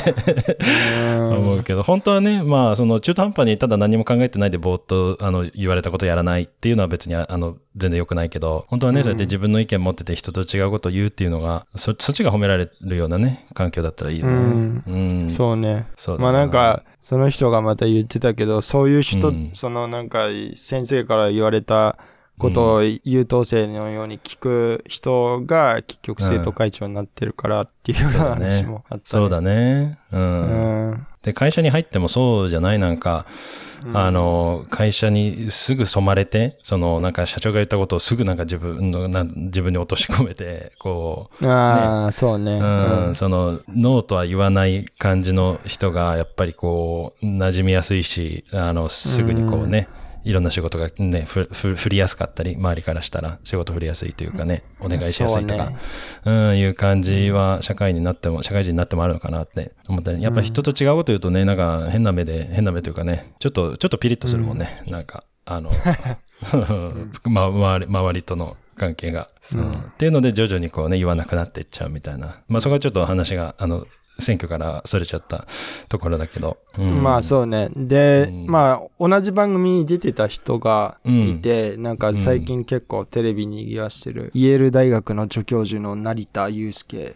[1.18, 14.34] 思うけど、本当はね、まあ、その中途半端にただ何も考えてないでぼーっと、あの、言われたことやらないっていうのは別に、あの、全然良くないけど、本当はね、うんそうやって自分の意見持ってて人と違うことを言うっていうのが、そ、そっちが褒められるようなね、環境だったらいいよね。
[14.34, 15.30] うんうん。
[15.30, 15.88] そうね。
[15.96, 21.98] そうだまあなんか、その人がまた言ってたけど、そういう人、うんそのなんか、先生から言われた
[22.42, 29.02] ことを優等生のように聞く人が結局生徒会長になってるからっていう話もあった、ね。
[29.06, 30.00] そうだね。
[30.12, 30.18] う。
[30.18, 31.08] うんん。
[31.22, 33.26] で、会社に入ってもそうじゃないなんか、
[33.86, 42.60] うんあの、会社にすぐ染まれて、その、なんか社長が言ったことをすぐなんか自分の、なん自分に落とし込めて、こう、ああ、そうね。
[42.60, 49.88] うん、その、ノーとは言わない感じの人が、やっぱりこう、馴染みやすいし、あの、すぐにこうね、
[50.24, 55.72] いろんな仕事がね、ふ、ふ、振りやすかったり、周りからしたら仕事振りやすいというかね、お願いしやすいとか、
[56.24, 65.72] そううん、いう感じは社会になっても、社会人になってもあるのかなって思ったり、やっぱり人と違うこと言うとね、なんか変な目で、変な目というかね、ちょっと、ちょっとピリッとするもんね、なんか、あの、
[67.24, 69.72] ま 周り、周りとの関係が、うん。
[69.72, 72.42] っていうので徐々にこうね、言わなくなっていっちゃうみたいな。
[72.48, 73.86] まあそこはちょっと話が、あの、
[74.22, 75.48] 選挙からそれちゃった
[75.90, 76.58] ところだけど。
[76.78, 77.70] うんまあそうね。
[77.76, 87.16] で、うんまあ同じ番組に出てた人がいて、なんか最近結構テレビに賑わしてる、イェール大学の助教授の成田祐介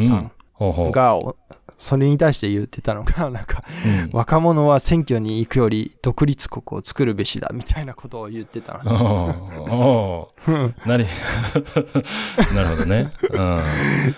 [0.00, 0.32] さん。
[0.58, 1.36] が、お
[1.78, 10.30] それに対して言ってたのが、 なんか、うん若者は選挙に行くより独立国を作るべしだみたいなことを言ってたの。
[12.54, 13.10] なるほどね。
[13.22, 13.28] うん。
[13.28, 13.34] こ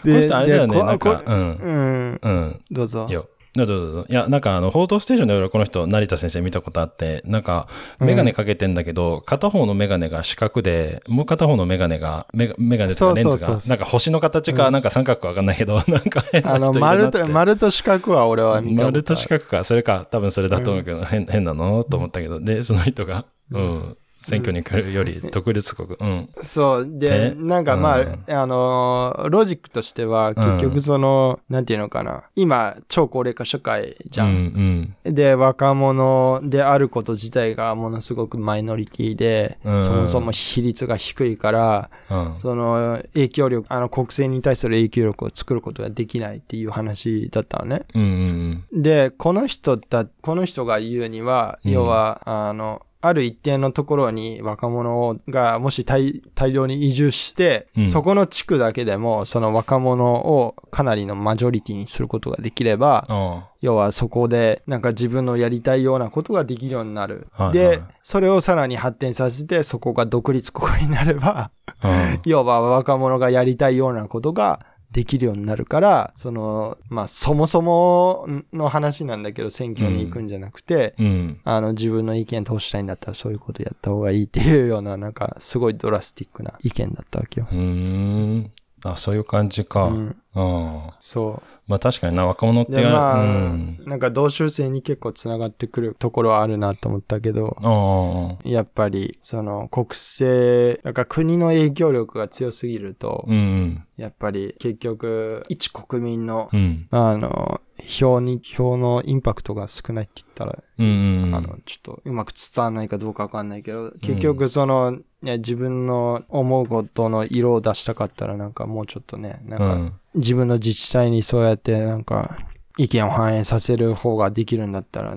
[0.05, 1.37] の人あれだよね、なんか、こうん。
[1.37, 2.61] うん、うん。
[2.71, 3.38] どうぞい。
[3.61, 4.07] や、どうぞどうぞ。
[4.09, 7.69] いや、なんかあの、報道ステーションで俺この人、成田先生見たことあって、なんか、
[8.01, 17.19] メガネかけてんだけど、片方のメガネが四角で、もう片方のメガネが、メガメガネとかレンズが、なんか星の形か、なんか三角かわかんないけど、 なんか変なあの、人いるなって。
[17.19, 21.85] 丸と、丸と四角は俺は見た丸と四角か、それか、多分それだと思うけど、変変なの？
[21.85, 26.29] と思ったけど、で、その人が、うん、選挙に来るより独立国、うん。
[26.43, 26.99] そう。
[26.99, 27.35] で、で？
[27.37, 32.25] なんかまあ、うんあのーロジックとしては、結局その、なんていうのかな。
[32.35, 34.25] 今、超高齢化社会じゃ。
[34.25, 42.33] うんん、で、若者であること自体がものすごくマイノリティで、うんそもそも比率が低いから、うん。
[42.33, 42.39] うん。
[42.41, 47.83] その影響力、あの国政に対する影響力を作ることができないっていう話だったのね。
[47.95, 67.29] うん、うん、で、この人だ、この人が言うには、うん要は、あの、ある一定のところに若者がもし大大量に移住して、うんそこの地区だけでもその若者をかなりのマジョリティにすることができれば、あ要はそこでなんか自分のやりたいようなことができるようになる。
[67.33, 71.51] はいはいで、それをさらに発展させてそこが独立国になれば。
[72.27, 81.41] 要は若者がやりたいようなことができるようになるから、その、まあそもそもの話なんだけど選挙に行くんじゃなくて、うん。
[81.45, 87.49] あの自分の意見通したいんだったらそういうことやった方がいいっていうようななんかすごいドラスティックな意見だったわけよ。
[87.51, 88.53] うーん。
[88.85, 89.85] あ、そういう感じか。
[89.85, 90.97] うん、ああ。
[90.99, 93.79] そまあ確かにな、若者ってやまあ、うん。
[93.87, 98.39] なんか同州制に結構つながってくるところはあるなと思ったけど。
[98.45, 103.85] やっぱり、その国政、なんか国の影響力が強すぎると、うん。
[103.97, 106.87] やっぱり結局、一国民の、うん。
[106.91, 111.33] あの、票に、票のインパクトが少ないって言ったら、うん。
[111.35, 119.93] あの、ちょっとうまく伝わらないかどうかわかんないけど、結局その、ね、自分の思うことの色を出したかったらなんかもうちょっとね、なんかうん。
[120.15, 122.39] 自分の自治体にそうやってなんか
[122.77, 125.17] 意見を反映させる方ができるんだったら、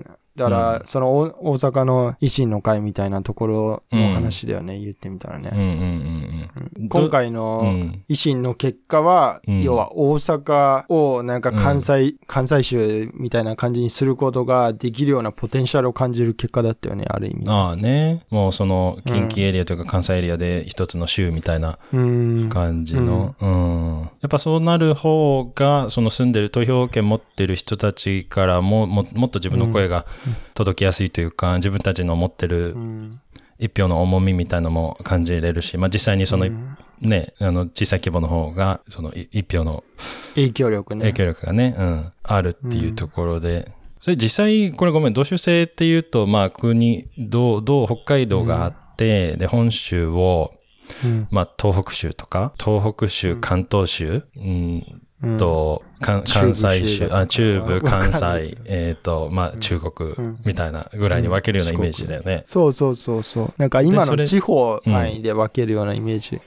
[0.49, 5.49] だだから、そのお大阪の維新の会みたいなところの話だよね、言ってみたらね。
[5.54, 6.49] うんうんうん
[6.82, 6.89] うん。
[6.89, 17.45] 今回うのん維新の結果は、うん要は大阪をなんか関西、関西州みたいな感じにすることができるようなポテンシャルを感じる結果だったよね、ある意味。
[17.47, 18.23] ああね。
[18.30, 22.49] もうその近畿エリアというか関西エリアで一つの州みたいなうん。
[22.49, 30.06] 感じの、うんやっぱそうなる方がその住んでる投票権持ってる人たちからもももっと自分の声が
[30.54, 33.22] 届きやすいというか、自分たちの持ってるうん。
[33.60, 36.78] 一票の重みみたいなのも感じれるし、まあ、実際にその、うん。
[37.02, 39.84] ねあの小さい規模の方がそのい一票の
[40.36, 41.02] 影響力ね。
[41.02, 50.54] 影響力がね、うん、あるっていうところで、それ実際これごめん同州制っていうとまあ国道道北海道があって、で本州を
[51.04, 51.28] うん。
[51.32, 60.39] まあ、東北州とか、東北州、関東州、うん、うんと、関西州、あ中部、関西、えっ、と、まあ、中国うん。
[60.43, 62.41] みたいなぐらいに分けるようなイメージだよね。
[62.45, 63.53] そうそうそうそう。
[63.57, 66.41] なんか今の地方単位で分けるようなイメージ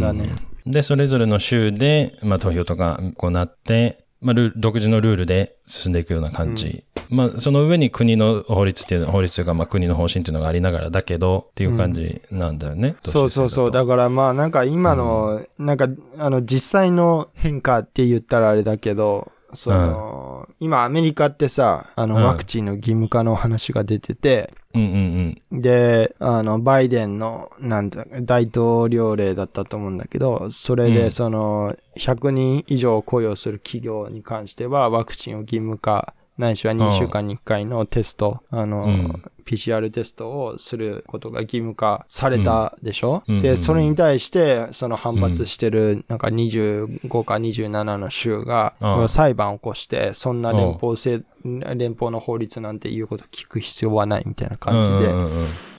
[0.00, 0.28] だね。
[0.64, 6.84] で、それぞれの州で、まあ、投票とか行って、まあ、独自のルールで進んでいくような感じ。
[7.10, 12.96] まあ、その上に国の法律っていうの、法律というか、まあ、国の方針っていうのがありながらだけど、っていう感じなんだよね。
[13.02, 13.70] そうそうそう。
[13.70, 31.10] だだからまあなんか今の、なんかあの実際の変化って言ったらあれだけど、その、今アメリカってさ、あのうんワクチンの義務化の話が出てて、うんうんで、あの、バイデンの、なんだ、大統領令だったと思うんだけど、それで、うん。
[31.10, 54.58] その、100人以上雇用する企業に関しては、ワクチンを義務化、ないしは2週間に1回のテスト、あの、うん PCR テストをすることが義務化されたでしょ、うんうんで、それに対して、その反発してる、なんか25か27の州が、うん裁判を起こして、そんな連邦制、連邦の法律なんて言うこと聞く必要はないみたいなうん。
[54.58, 55.12] 感じで、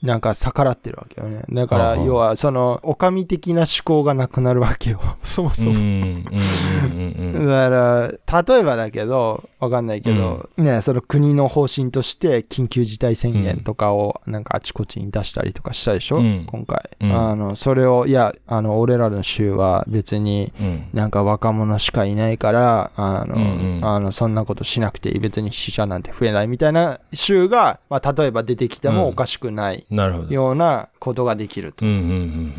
[0.04, 1.43] なんか逆らってるわけよね。
[1.49, 4.99] だから、要は、その、お上的な思考がなくなるわけよ。
[5.23, 5.73] そもそも。
[6.23, 16.89] だから、例えばだけど、わかんないけど、ね、その国の方針として、緊急事態宣言とかを、なんかあちこちに出したりとかしたでしょ、うん今回。
[17.02, 25.20] うんあの、それを、いや、あの、俺らの州は別に、うんなんか若者しかいないから、あの、うんうんあのそんなことしなくていい。
[25.20, 29.86] 別に死者なんて増えないみたいな州が、まあ、例えば出てきてもおかしくない。
[30.30, 31.86] ようなことができると。
[31.86, 32.12] うんうんうんう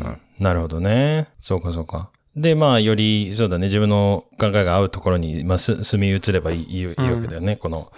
[0.09, 0.21] ん。
[0.39, 1.29] なるほどね。
[1.41, 2.09] そうかそうか。
[2.35, 7.91] で、まあ、より、そうだね、自分の考えが合うところに、まあ、す住み移ればいいいいいいわけだよね、この、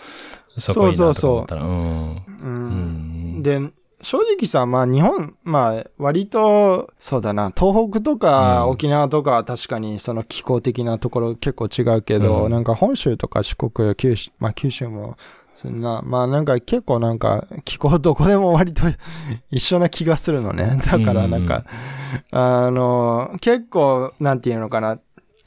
[0.57, 1.61] そこいいなとか思ったら。
[1.63, 1.69] うん。
[1.69, 2.49] うんう
[3.39, 3.43] ん。
[3.43, 3.59] で、
[4.01, 15.17] 正直さ、まあ日本、まあ割と、そうだな、東北とかうん沖縄とかは確かにその気候的なところ結構違うけど、うんなんか本州とか四国、九州、まあ九州も、
[15.55, 18.83] そんな、まあなんか結構なんか気候どこでも割と
[19.49, 20.79] 一緒な気がするのね。
[20.85, 21.63] だからなんか、
[22.29, 24.97] あの、結構、なんていうのかな、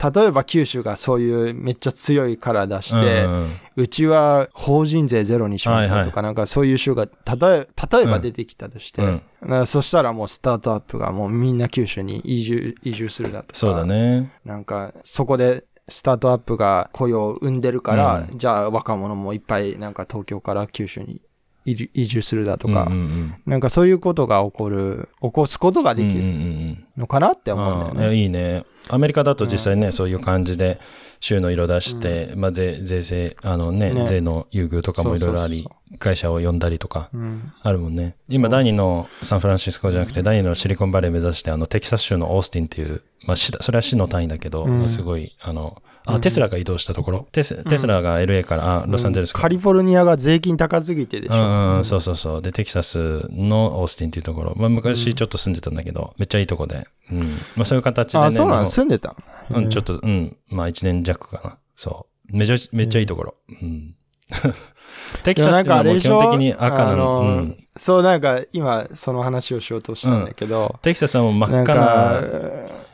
[0.01, 3.27] 例えば九州がそういうめっちゃ強いから出して、
[3.75, 7.11] うちは法人税ゼロにしましたとか、はいなんかそういう州が例
[7.59, 9.21] え例えば出てきたとして、
[9.65, 14.33] そしたらもうスタートアップがもうみんな九州に移住移住するだとか、そうだね。
[14.43, 21.21] なんかそこでスタートアップが雇用を生んでるから、うじゃあ若者もいっぱいなんか東京から九州に
[21.65, 25.99] 移住するだとか、うんうんなんかそういうことが起こる、起こすことがうん。
[25.99, 26.85] うんうんできるうん。
[26.97, 28.05] のかなって思うんだよね。
[28.05, 28.63] ああいいね。
[28.89, 30.79] アメリカだと実際ね、そういう感じで、
[31.21, 34.07] 州の色出して、まあ税、税制、あのね、ね。
[34.07, 37.53] 税の優遇とかもいろいろありそう、会社を呼んだりとか、うん。
[37.61, 38.15] あるもんね。
[38.27, 44.79] 今、第二のサンフランシスコじゃなくて、第二のシリコンバレー目指して、あの、テキサス州のオースティンっていう、まあ、それは市の単位だけど、うん。
[44.79, 51.35] まあすごい、あの、あ、うんテスラが移動したところ、テステスラが LA から、あロサンゼルスカリフォルニアが税金高すぎてでしょ。
[51.35, 52.41] うんうん、そうそうそう。
[52.41, 54.53] で、テキサスのオースティンっていうところ。
[54.55, 56.87] まあ、昔ちょっと住んでたんだけど、めっちゃいいとこで。
[57.11, 57.19] うん。
[57.55, 58.25] まあ、そういう形でね。
[58.25, 58.57] あ、そうなの？
[58.57, 59.15] まあ住んでた
[59.49, 60.37] うん、ちょっと、うん。
[60.49, 61.57] まあ、一年弱かな。
[61.75, 62.37] そう。
[62.37, 63.35] めちゃ、めっちゃいいところ。
[63.49, 63.95] うん。
[65.23, 67.17] テキサスってのは基本的に赤なの。
[67.17, 67.57] あうん。
[67.77, 72.21] そう、なんか今その話をしようとしたんだけど、テキサスはもう真っ赤かな、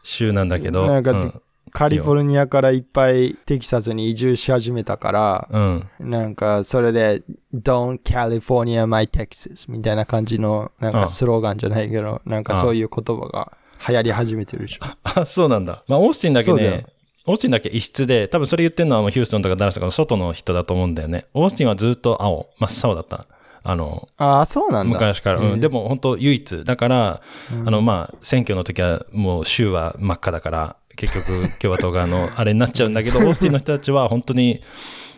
[0.04, 0.88] 州なんだけど。
[0.88, 1.42] なんかうん。
[1.78, 5.90] カリフォルニアからいっぱいテキサスに移住し始めたから、うん。
[6.00, 7.22] なんかそれで
[7.54, 13.56] Don't California my Texas みたいな感じのなんかあスローガンじゃないけど、なんかそういう言葉が
[13.88, 14.80] 流行り始めてるでしょ。
[15.04, 15.84] あ、そうなんだ。
[15.88, 16.88] まあ、オースティンだけね、
[17.28, 21.26] オースティンだけ異質で、多分それ言ってるのはヒューストンとかダラスとかの外の人だと思うんだよね。
[21.36, 23.28] オースティンはずっと青、真っ青だった。
[23.70, 24.94] あの、ああ、そうなんだ。
[24.94, 25.40] 昔から。
[25.40, 25.60] うん。
[25.60, 26.64] でも本当唯一。
[26.64, 27.22] だから、
[27.66, 34.62] あの、まあ、選挙の時はもう州は真っ赤だから、結局 共和党側のあれになっちゃうんだけど、 オースティンの人たちは本当に、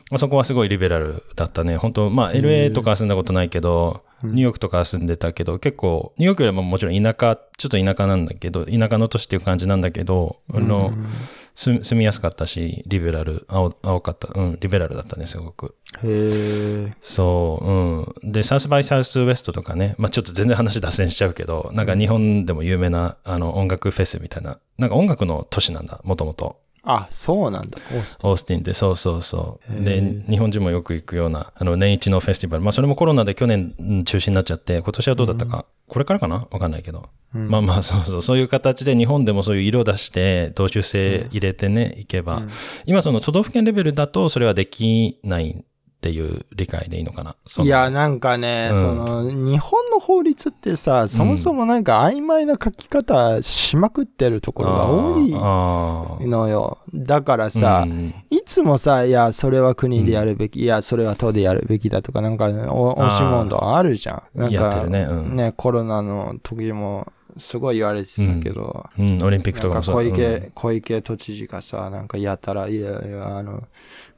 [0.09, 1.77] まあそこはすごいリベラルだったね。
[1.77, 14.29] 本当まあ LA とかは住んだことないけど、ニューヨークとかは住んでたけど、結構、ニューヨークよりももちろん田舎、ちょっと田舎なんだけど、田舎の都市っていう感じなんだけど、あの、住住みやすかったし、リベラル、青青かった。
[14.33, 15.75] うん、リベラルだったね、すごく。
[16.03, 16.93] へえ。
[17.01, 18.31] そう、うん。
[18.31, 26.57] で、サウスバイサウスウェストとかね、まあちょっと全然話脱線しちゃうけど、なんか日本でも有名なあの音楽フェスみたいな、なんか音楽の都市なんだ、もともと。
[26.83, 27.77] あ、そうなんだ。
[27.91, 29.83] オーストオースティンって、そうそうそう。
[29.83, 32.63] で、日本人もよく行くような、あの、年一のフェスティバル。
[32.63, 35.65] まあそれもコロナで去年うん中止になっちゃって、今年はどうだったか。
[35.87, 36.47] これからかな？
[36.51, 37.09] わかんないけど。
[37.35, 42.43] うんまあまあ、そうそう、そういう形で日本でもそういう色出して、同州性入れてね、いけば、
[42.85, 45.63] 今その都道府県レベルだとそれはできない
[45.99, 47.35] っていう理解でいいのかな？
[47.61, 48.79] いや、なんかね、うん。
[48.79, 56.77] その、日本の法律ってさ、そもそもなんか曖昧な書き方しまくってるところが多いのよ。
[56.93, 58.15] だからさ、うん。
[58.29, 64.39] いつもさ、いや、それは国でやるべき、いや、それは都でやるべきだとか、なんか、お押し問答あるじゃん。
[64.39, 65.01] なんか、ね。
[65.01, 65.13] う
[65.47, 65.53] ん。
[65.57, 69.95] コロナの時も、すごい言われてたけど、うん、オリンピックとかもそう。
[69.95, 70.51] 小池、うん。
[70.55, 73.63] 小池都知事がさ、なんかやったら、いやいや、あの、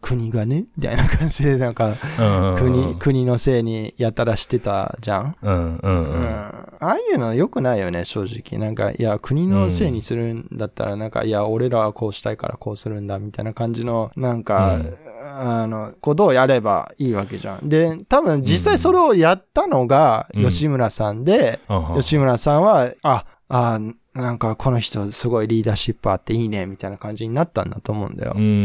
[0.02, 5.36] 国がね、みたいな感じで、なんか、うんうん国、国のせいにやたらしてたじゃん。
[5.42, 6.26] うんうんううんん。
[6.26, 8.60] ああいうの良くないよね、正直。
[8.64, 17.70] なんか、いや、国のせいにするんだったら、なんか、いや、俺らはこうしたいからこうするんだ、みたいな感じの、なんか、うんあの、ことをやればいいわけじゃん。
[17.70, 23.80] で、多分実際それをやったのがうん吉村さんで、うん吉村さんは、あ、あ、
[24.14, 28.34] なんかこの人すごいリーダーシップあっていいね、みたいな感じになったんだと思うんだよ。
[28.36, 28.58] うんうんうんう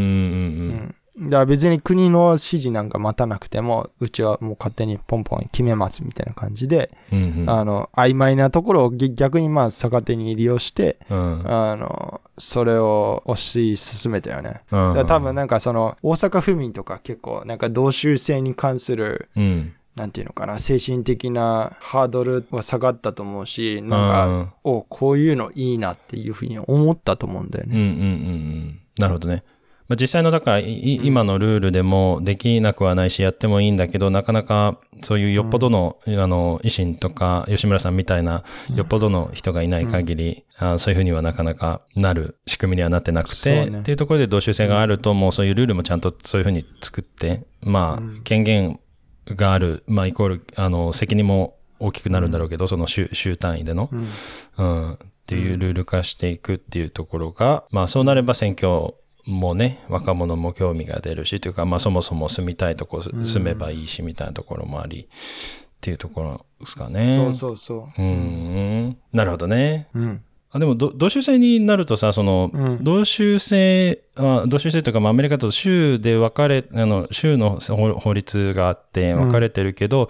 [0.72, 14.61] んだから別に国の指示なんか待たなくても、うちはもう勝手にポンポン決めますみたいな感じで、うんうんあの、曖昧なところをぎ逆にまあ逆手に利用して、うんあの、それを推し進めたよね。
[14.71, 27.75] うんだ多分なんかその、大阪府民とか結構なんか同州制に関する、うんなんていうのかな、精神的なハードルは下がったと思うし、なんか、おこういうのいいなっていうふうに思ったと思うんだよね。
[27.75, 29.43] うんうんうんうんなるほどね。
[29.89, 38.43] まあ、実際の、だから、今のルールでもできなくはないし、やってもいいんだけど、なかなか、そういうよっぽどの、あの、維新とか、吉村さんみたいな、
[38.74, 48.80] よっぽどの人がいない限り、あそういうふうにはなかなかなる仕組みにはなってなくて、っていうところで同州性があると、もうそういうルールもちゃんとそういうふうに作って、まあ、権限
[49.26, 53.89] がある、まあ、イコール、あの、責任も大きくなるんだろうけど、その州、州単位での。
[53.93, 54.09] うん。
[54.59, 58.95] うん、っていうルール化していくっていうところが、まあそうなれば選挙
[59.27, 65.09] もね、若者も興味が出るし、というか、まあそもそも住みたいとこ住めばいいし、みたいなところもあり、っ
[65.81, 67.16] ていうところですかね。
[67.16, 69.89] そうそうそううん、なるほどね。
[69.95, 70.01] う。
[70.01, 70.22] うん。
[70.51, 80.09] あでもど、同州制になるとさ、その、うん同州制、あ同州制というか、まあ、アメリカと州で分かれ、あの、州の法法律があって分かれてるけど、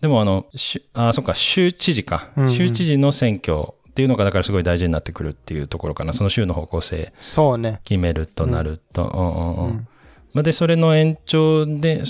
[0.00, 2.30] でもあの、州あ、そっか、州知事か。
[2.36, 6.12] うんうん州知事の選挙っていうのが、だからすごい大事になってくるっていうところかな。
[6.12, 7.80] その州の方向性そうね。
[7.82, 9.02] 決めるとなると。
[9.02, 9.88] うんうんうんうん
[10.34, 12.04] まあ、で、それの延長で、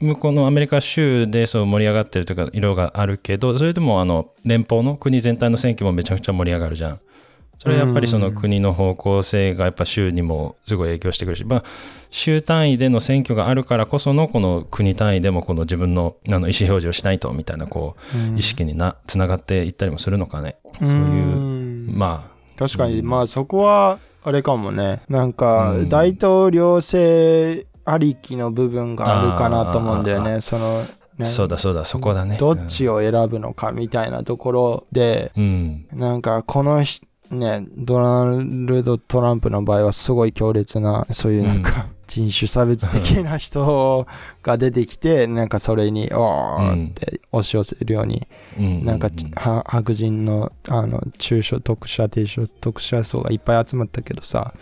[0.00, 7.00] 向こうのアメリカ州でそう盛り上がってるというか、色があるけど、それでもあの、連邦の国全体の選挙もめちゃくちゃ盛り上がるじゃん。
[7.58, 11.64] それはやっぱりその国の方向性がやっぱ州にもすごい影響してくるし、まあ、
[12.10, 17.96] 州単位での選挙があるからこそのこの国単位でもこの自分のあの意思表示をしないとみたいなこ
[18.34, 20.56] う意識になつながっていったりもするのかね。
[20.80, 25.02] そういう、うんま確かに、まあそこは、あれかもね。
[25.08, 30.40] なんかう、ん大統領制ありきの部分があるかなと思うんだよあね。
[30.40, 32.36] その、あ、ね、そうだそうだ、そこだね。
[32.38, 35.86] どっちを選ぶのかみたいなところで、うん。
[35.92, 44.06] なんかこのひね、ドナルド・トランプの場合はすごい強烈な、そういうなんか、人種差別的な人
[44.42, 48.26] が出てきて、なんかそれに、おーって押し寄せるように、
[48.58, 48.84] うん。
[48.84, 49.10] なんか
[49.64, 54.54] 白人のあの中所得者、低所得者層がいっぱい集まったけどさ、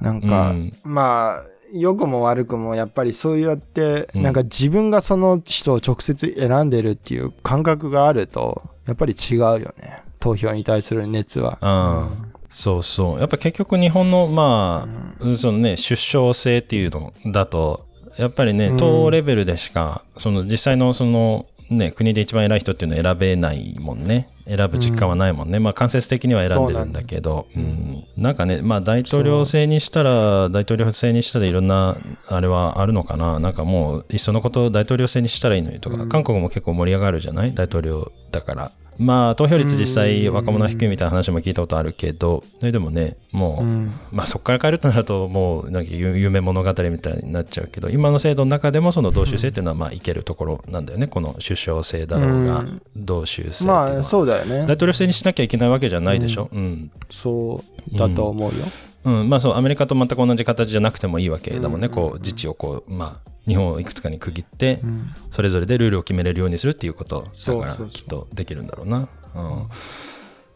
[0.00, 10.07] なんか、うんまあ、良くも悪くもやっぱりそうやって、うんなんか自分がその人を直接選んでるっていう感覚があると、やっぱり違うよね。
[10.20, 11.58] 投票に対する熱は。
[11.62, 13.18] うんそうそう。
[13.18, 14.88] やっぱ結局日本の、ま
[15.20, 24.30] あ、そのね、出生制っていうのだと、やっぱりねう、ん党レベルでしか、その実際のその、ね、国で一番偉い人っていうのは選べないもんね。
[24.46, 25.58] 選ぶ実感はないもんね。
[25.58, 31.98] まあ間接的には選んでるんだけど、うんなんかね、まあ大統領制にしたら、大統領制にしたらいろんな、
[32.28, 33.38] あれはあるのかな。
[33.38, 37.52] なんかもう、いっそのことを大統領制にしたらいいのにとか、韓国も結構盛り上がるじゃない？
[37.52, 38.72] 大統領だから。
[38.98, 43.92] まあ投票率実際若者は低いみたいな話も聞いたことあるけどそれでもねもう、うん。
[44.10, 52.82] まあそこから変えるとなるともうなんかゆ夢物語みたいになっちゃうけど今の制度の中でもその同州制っていうのはまあいけるところなんだよねこの首相制だろうがうん。
[52.96, 53.98] 同州制まは。
[54.00, 54.62] あそうだよ大ね。
[54.74, 56.90] 統領制にしなきゃいけないわけじゃないでしょ、うん。
[57.10, 57.62] そ
[57.94, 58.66] うだと思うよ。
[59.08, 65.14] うん、まあそうアメリカと全く同じ形じゃなくてもいいわけだもんね、うんこう自治をこうまあ日本をいくつかに区切ってうん。
[65.30, 69.68] それぞれでルールを決めれるようにするっていうことだからきっとできるんだろうな、うん、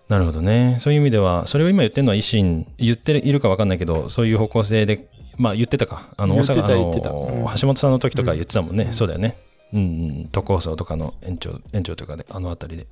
[0.09, 0.77] なるほどね。
[0.79, 6.13] そういう意味ではそれを今言ってるのは維新言っているか分かんないけどそういう方向性でまあ言ってたか。
[6.19, 7.57] あの大阪のうん。
[7.57, 9.39] 橋本さんの時とか言ってたもんね、そうだよね。
[9.73, 9.85] うんう
[10.25, 10.29] ん。
[10.31, 12.87] 都構想とかの延長延長というかであの辺りで。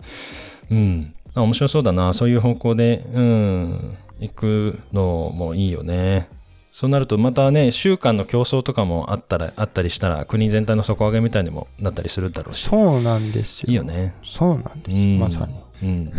[0.71, 1.15] うん。
[1.35, 2.15] あ面白そうだな。
[2.15, 3.05] そういう方向で。
[3.13, 6.29] うん行くのもいいよね。
[6.73, 12.69] そうなるとまたね週間の競争とかもあったらあったりしたら国全体の底上げみたいにもなったりするだろうし。
[12.69, 13.71] そうなんですよ。
[13.71, 14.15] いいよね。
[14.23, 14.97] そうなんです。
[14.97, 15.19] うん。
[15.19, 15.55] まさに。
[15.83, 16.13] うん。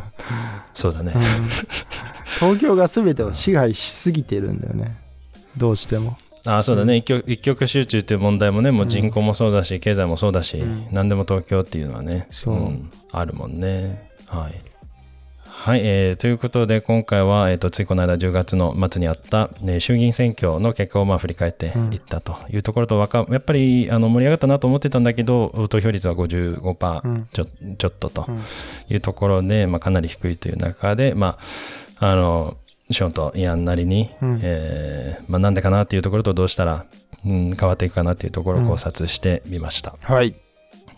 [0.72, 1.12] そうだね。
[1.14, 1.22] うん。
[2.38, 4.96] 東京が全てを支配しすぎてるんだよね。
[5.56, 6.16] どうしても。
[6.44, 10.86] ああそうだね、一極一極集中っていう問題もねもう人口もそうだし、経済もそうだし、うん。
[10.90, 12.90] 何でも東京っていうのはねそうん。
[13.12, 14.10] あるもんね。
[14.26, 14.71] はい
[15.62, 27.44] はい、えーということで今回は、えー、とついこの間10月の末にあった、ね衆議院選挙の結果をまあ振り返っていったというところとわかやっぱりあの盛り上がったなと思ってたんだけど投票率は55%うんちょ,、
[27.78, 28.42] ちょっととうん
[28.88, 31.38] いうところで、まあ、かなり低いという中で、ま
[32.00, 32.56] あ、あの
[32.90, 36.86] ショーンとイアンなりに、うんえーまあ、なんでかなっていうところとどうしたら、
[37.24, 39.94] うん、変わっていくかなっていうところを考察してみました。
[40.02, 40.34] はい。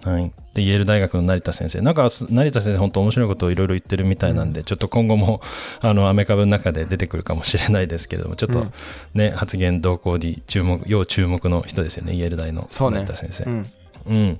[0.04, 1.80] はい、でイェール大学の成田先生。
[1.80, 5.40] なんかす成田先生本当面白いことをいろいろ言ってるみたいなんで、ちょっと今後も
[5.80, 8.72] あのアメカブの中で出てくるかもしれないですけれどもちょっとうん。
[9.14, 13.44] ね、発言動向に注目要注目の人ですよねイェール大の成田先生。
[13.44, 13.66] うん。
[14.06, 14.38] うん、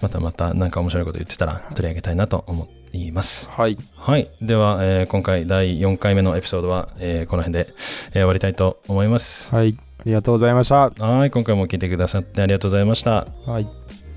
[0.00, 3.48] またまた何か面白いこと言ってたら取り上げたいなと思います。
[3.50, 3.78] はい。
[3.96, 4.28] はい。
[4.42, 7.68] では、えー今回第4回目のエピソードは、えーこの辺で、
[8.10, 9.54] えー終わりたいと思います。
[9.54, 9.76] はい。
[10.00, 10.90] ありがとうございました。
[10.90, 11.30] はい。
[11.30, 13.26] 今回も聞いてくださってありがとうございました。
[13.46, 13.68] はい。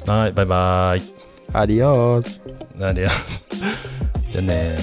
[0.08, 1.01] はいバイバイ。
[1.51, 2.41] アディオス。
[2.82, 4.76] ありがとうじゃあね